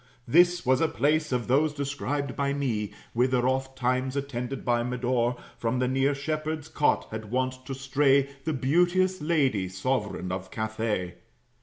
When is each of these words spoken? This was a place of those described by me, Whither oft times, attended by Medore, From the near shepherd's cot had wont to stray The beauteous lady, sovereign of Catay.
This 0.27 0.65
was 0.65 0.81
a 0.81 0.87
place 0.87 1.31
of 1.31 1.47
those 1.47 1.75
described 1.75 2.35
by 2.35 2.53
me, 2.53 2.91
Whither 3.13 3.47
oft 3.47 3.77
times, 3.77 4.15
attended 4.15 4.65
by 4.65 4.81
Medore, 4.81 5.37
From 5.59 5.77
the 5.77 5.87
near 5.87 6.15
shepherd's 6.15 6.69
cot 6.69 7.07
had 7.11 7.29
wont 7.29 7.63
to 7.67 7.75
stray 7.75 8.27
The 8.45 8.53
beauteous 8.53 9.21
lady, 9.21 9.67
sovereign 9.69 10.31
of 10.31 10.49
Catay. 10.49 11.17